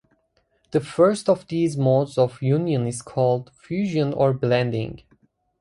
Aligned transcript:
The 0.71 0.79
first 0.79 1.29
of 1.29 1.45
these 1.47 1.77
modes 1.77 2.17
of 2.17 2.41
union 2.41 2.87
is 2.87 3.03
called 3.03 3.51
fusion 3.53 4.13
or 4.15 4.33
blending. 4.33 5.03